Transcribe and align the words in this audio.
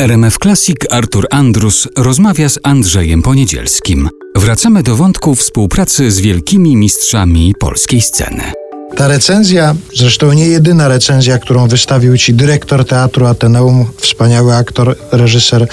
RMF 0.00 0.38
Classic 0.38 0.76
Artur 0.90 1.26
Andrus 1.30 1.88
rozmawia 1.96 2.48
z 2.48 2.58
Andrzejem 2.62 3.22
Poniedzielskim. 3.22 4.08
Wracamy 4.36 4.82
do 4.82 4.96
wątku 4.96 5.34
współpracy 5.34 6.10
z 6.10 6.20
wielkimi 6.20 6.76
mistrzami 6.76 7.54
polskiej 7.58 8.00
sceny. 8.00 8.52
Ta 8.96 9.08
recenzja, 9.08 9.74
zresztą 9.96 10.32
nie 10.32 10.46
jedyna 10.46 10.88
recenzja, 10.88 11.38
którą 11.38 11.68
wystawił 11.68 12.18
ci 12.18 12.34
dyrektor 12.34 12.84
teatru 12.84 13.26
Ateneum, 13.26 13.86
wspaniały 13.96 14.54
aktor, 14.54 14.96
reżyser 15.12 15.66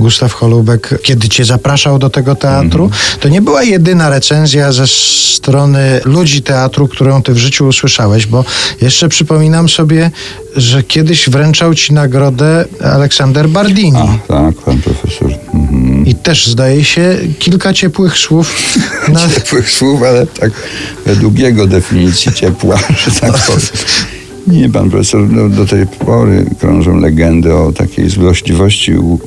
Gustaw 0.00 0.32
Holubek, 0.32 1.02
kiedy 1.02 1.28
cię 1.28 1.44
zapraszał 1.44 1.98
do 1.98 2.10
tego 2.10 2.34
teatru, 2.34 2.90
to 3.20 3.28
nie 3.28 3.42
była 3.42 3.62
jedyna 3.62 4.10
recenzja 4.10 4.72
ze 4.72 4.86
strony 4.86 6.00
ludzi 6.04 6.42
teatru, 6.42 6.88
którą 6.88 7.22
ty 7.22 7.34
w 7.34 7.38
życiu 7.38 7.66
usłyszałeś, 7.66 8.26
bo 8.26 8.44
jeszcze 8.80 9.08
przypominam 9.08 9.68
sobie, 9.68 10.10
że 10.56 10.82
kiedyś 10.82 11.28
wręczał 11.28 11.74
ci 11.74 11.92
nagrodę 11.92 12.64
Aleksander 12.84 13.48
Bardini. 13.48 13.98
A, 14.28 14.32
tak, 14.32 14.54
pan 14.64 14.78
profesor. 14.78 15.41
Mhm. 16.02 16.06
I 16.06 16.22
też 16.22 16.46
zdaje 16.46 16.84
się 16.84 17.18
kilka 17.38 17.72
ciepłych 17.72 18.18
słów 18.18 18.78
na, 19.12 19.28
Ciepłych 19.28 19.70
słów, 19.70 20.02
ale 20.02 20.26
tak 20.26 20.50
według 21.06 21.38
jego 21.38 21.66
definicji 21.66 22.32
ciepła, 22.32 22.78
że 23.04 23.10
tak 23.20 23.46
powiem. 23.46 23.60
Nie, 24.46 24.70
pan 24.70 24.90
profesor, 24.90 25.30
no, 25.30 25.48
do 25.48 25.66
tej 25.66 25.86
pory 25.86 26.46
krążą 26.60 26.96
legendy 26.96 27.54
o 27.54 27.72
takiej 27.72 28.10
złośliwości, 28.10 28.94
u, 28.94 29.18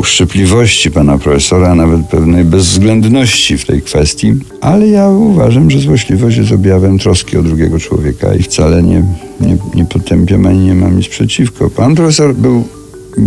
uszczypliwości 0.00 0.90
pana 0.90 1.18
profesora, 1.18 1.68
a 1.68 1.74
nawet 1.74 2.06
pewnej 2.06 2.44
bezwzględności 2.44 3.58
w 3.58 3.66
tej 3.66 3.82
kwestii. 3.82 4.32
Ale 4.60 4.88
ja 4.88 5.08
uważam, 5.08 5.70
że 5.70 5.78
złośliwość 5.78 6.36
jest 6.36 6.52
objawem 6.52 6.98
troski 6.98 7.36
o 7.36 7.42
drugiego 7.42 7.78
człowieka 7.78 8.34
i 8.34 8.42
wcale 8.42 8.82
nie, 8.82 9.02
nie, 9.40 9.56
nie 9.74 9.84
potępiam 9.84 10.46
ani 10.46 10.58
nie 10.58 10.74
mam 10.74 10.96
nic 10.96 11.08
przeciwko. 11.08 11.70
Pan 11.70 11.94
profesor 11.94 12.34
był 12.34 12.64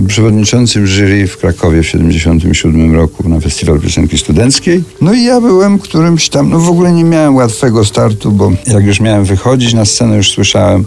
przewodniczącym 0.08 0.88
jury 0.88 1.28
w 1.28 1.38
Krakowie 1.38 1.84
w 1.84 1.86
1977 1.86 2.96
roku 2.96 3.30
na 3.30 3.40
Festiwal 3.40 3.80
Piosenki 3.80 4.18
Studenckiej. 4.18 4.84
No 5.02 5.14
i 5.14 5.24
ja 5.24 5.42
byłem 5.42 5.80
którymś 5.80 6.30
tam, 6.30 6.50
no 6.50 6.60
w 6.60 6.70
ogóle 6.70 6.92
nie 6.92 7.04
miałem 7.04 7.36
łatwego 7.36 7.86
startu, 7.86 8.32
bo 8.32 8.52
jak 8.68 8.86
już 8.86 9.00
miałem 9.00 9.26
wychodzić 9.26 9.74
na 9.74 9.86
scenę, 9.86 10.18
już 10.18 10.32
słyszałem 10.32 10.86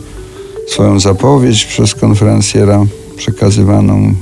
swoją 0.68 1.00
zapowiedź 1.00 1.64
przez 1.64 1.94
konferencjera 1.94 2.86
przekazywaną 3.16 4.14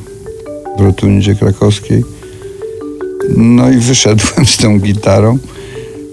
w 0.78 0.80
rotundzie 0.80 1.34
krakowskiej. 1.34 2.04
No 3.36 3.70
i 3.70 3.76
wyszedłem 3.76 4.46
z 4.46 4.56
tą 4.56 4.78
gitarą 4.78 5.38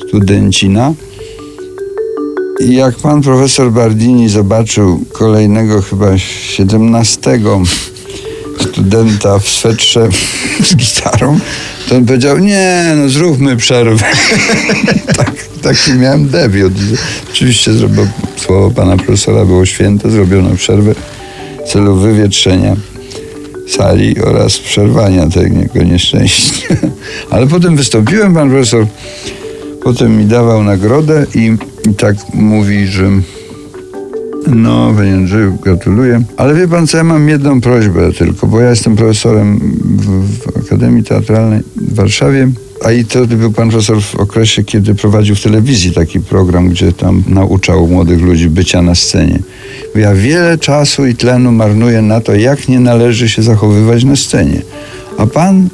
studencina. 0.08 0.94
I 2.60 2.76
jak 2.76 2.96
pan 2.96 3.22
profesor 3.22 3.72
Bardini 3.72 4.30
zobaczył 4.30 5.00
kolejnego 5.12 5.82
chyba 5.82 6.18
17 6.18 7.40
studenta 8.60 9.40
w 9.40 9.48
swetrze 9.50 10.10
z 10.64 10.76
gitarą, 10.76 11.40
to 11.90 11.96
on 11.96 12.06
powiedział, 12.06 12.40
nie, 12.40 12.94
no 12.98 13.10
zróbmy 13.10 13.58
przerwę. 13.58 14.06
tak, 15.18 15.34
taki 15.62 15.94
miałem 15.94 16.30
debiut. 16.30 16.74
Oczywiście 17.32 17.72
słowo 18.38 18.72
pana 18.72 18.98
profesora 18.98 19.46
było 19.46 19.66
święte, 19.66 20.12
zrobiono 20.12 20.56
przerwę 20.56 20.96
w 21.66 21.72
celu 21.72 21.96
wywietrzenia 21.96 22.76
sali 23.68 24.22
oraz 24.22 24.58
przerwania 24.58 25.28
tego 25.30 25.84
nieszczęścia. 25.84 26.68
Ale 27.32 27.48
potem 27.48 27.76
wystąpiłem, 27.76 28.34
pan 28.34 28.50
profesor 28.50 28.88
potem 29.84 30.18
mi 30.18 30.26
dawał 30.26 30.64
nagrodę 30.64 31.26
i, 31.36 31.52
i 31.90 31.96
tak 31.96 32.16
mówi, 32.34 32.88
że 32.88 33.10
no, 34.48 34.94
panie 34.98 35.14
Andrzeju, 35.14 35.58
gratuluję. 35.62 36.22
Ale 36.38 36.56
wie 36.56 36.68
pan 36.68 36.88
co, 36.88 36.98
ja 36.98 37.04
mam 37.04 37.30
jedną 37.30 37.62
prośbę 37.62 38.12
tylko, 38.12 38.48
bo 38.48 38.60
ja 38.60 38.70
jestem 38.70 38.96
profesorem 38.96 39.60
w, 39.84 40.28
w 40.40 40.58
Akademii 40.58 41.04
Teatralnej 41.04 41.62
w 41.76 41.96
Warszawie, 41.96 42.50
a 42.84 42.92
i 42.92 43.06
to 43.06 43.28
był 43.28 43.52
pan 43.52 43.70
profesor 43.70 44.02
w 44.02 44.16
okresie, 44.16 44.64
kiedy 44.64 44.96
prowadził 44.96 45.36
w 45.36 45.42
telewizji 45.42 45.92
taki 45.92 46.20
program, 46.20 46.70
gdzie 46.70 46.94
tam 46.94 47.24
nauczał 47.28 47.88
młodych 47.88 48.22
ludzi 48.22 48.50
bycia 48.50 48.82
na 48.82 48.96
scenie. 48.96 49.40
Ja 49.96 50.14
wiele 50.14 50.58
czasu 50.58 51.06
i 51.06 51.16
tlenu 51.16 51.52
marnuję 51.52 52.02
na 52.02 52.22
to, 52.22 52.36
jak 52.36 52.68
nie 52.68 52.80
należy 52.80 53.30
się 53.30 53.44
zachowywać 53.44 54.04
na 54.04 54.16
scenie. 54.16 54.62
A 55.18 55.28
pan 55.28 55.70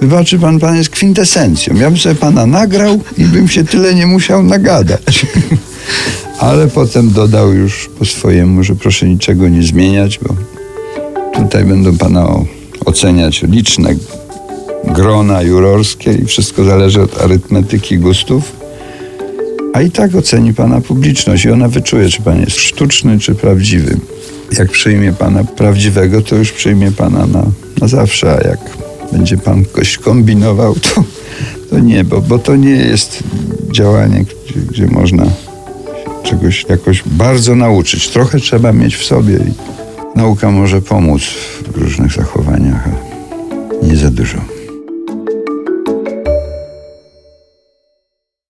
Wybaczy 0.00 0.38
pan, 0.38 0.58
pan 0.58 0.76
jest 0.76 0.90
kwintesencją. 0.90 1.74
Ja 1.74 1.90
bym 1.90 1.98
sobie 1.98 2.14
pana 2.14 2.46
nagrał 2.46 3.00
i 3.18 3.24
bym 3.24 3.48
się 3.48 3.64
tyle 3.64 3.94
nie 3.94 4.06
musiał 4.06 4.42
nagadać. 4.42 5.26
Ale 6.44 6.68
potem 6.68 7.10
dodał 7.10 7.52
już 7.52 7.90
po 7.98 8.04
swojemu, 8.04 8.64
że 8.64 8.76
proszę 8.76 9.08
niczego 9.08 9.48
nie 9.48 9.62
zmieniać, 9.62 10.18
bo 10.18 10.34
tutaj 11.34 11.64
będą 11.64 11.96
pana 11.96 12.28
oceniać 12.84 13.42
liczne 13.42 13.94
grona 14.84 15.42
jurorskie 15.42 16.12
i 16.12 16.24
wszystko 16.24 16.64
zależy 16.64 17.02
od 17.02 17.22
arytmetyki 17.22 17.98
gustów. 17.98 18.52
A 19.72 19.82
i 19.82 19.90
tak 19.90 20.14
oceni 20.14 20.54
pana 20.54 20.80
publiczność 20.80 21.44
i 21.44 21.50
ona 21.50 21.68
wyczuje, 21.68 22.08
czy 22.08 22.22
pan 22.22 22.40
jest 22.40 22.56
sztuczny, 22.56 23.18
czy 23.18 23.34
prawdziwy. 23.34 23.96
Jak 24.58 24.70
przyjmie 24.70 25.12
pana 25.12 25.44
prawdziwego, 25.44 26.22
to 26.22 26.36
już 26.36 26.52
przyjmie 26.52 26.92
pana 26.92 27.26
na, 27.26 27.44
na 27.80 27.88
zawsze, 27.88 28.32
a 28.32 28.48
jak 28.48 28.60
będzie 29.12 29.36
pan 29.36 29.64
coś 29.74 29.98
kombinował, 29.98 30.74
to, 30.74 31.04
to 31.70 31.78
nie, 31.78 32.04
bo, 32.04 32.20
bo 32.20 32.38
to 32.38 32.56
nie 32.56 32.76
jest 32.76 33.22
działanie, 33.72 34.24
gdzie, 34.24 34.60
gdzie 34.60 34.86
można 34.86 35.26
czegoś 36.24 36.66
jakoś 36.68 37.02
bardzo 37.06 37.54
nauczyć. 37.54 38.08
Trochę 38.08 38.38
trzeba 38.38 38.72
mieć 38.72 38.96
w 38.96 39.04
sobie 39.04 39.34
i 39.36 39.52
nauka 40.18 40.50
może 40.50 40.82
pomóc 40.82 41.22
w 41.72 41.76
różnych 41.76 42.12
zachowaniach, 42.12 42.86
ale 42.86 43.88
nie 43.88 43.96
za 43.96 44.10
dużo. 44.10 44.38